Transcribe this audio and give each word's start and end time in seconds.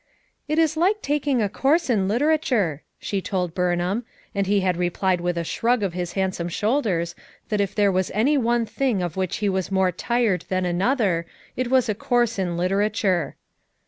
"It 0.47 0.57
is 0.57 0.75
like 0.77 1.03
taking 1.03 1.43
a 1.43 1.47
course 1.47 1.87
in 1.87 2.07
literature," 2.07 2.81
she 2.97 3.21
told 3.21 3.53
Bumham, 3.53 4.03
and 4.33 4.47
he 4.47 4.61
had 4.61 4.75
replied 4.75 5.21
with 5.21 5.37
a 5.37 5.43
shrug 5.43 5.83
of 5.83 5.93
his 5.93 6.13
handsome 6.13 6.49
shoulders 6.49 7.13
that 7.49 7.61
if 7.61 7.75
there 7.75 7.91
was 7.91 8.09
any 8.15 8.35
one 8.35 8.65
thing 8.65 9.03
of 9.03 9.15
which 9.15 9.35
he 9.45 9.47
was 9.47 9.69
more 9.71 9.91
J 9.91 10.05
20 10.07 10.07
FOUR 10.07 10.15
MOTHERS 10.15 10.33
AT 10.33 10.33
CHAUTAUQUA 10.33 10.37
tired 10.39 10.45
than 10.49 10.65
another 10.65 11.25
it 11.55 11.69
was 11.69 11.87
a 11.87 11.93
course 11.93 12.39
in 12.39 12.57
litera 12.57 12.89
ture. 12.89 13.35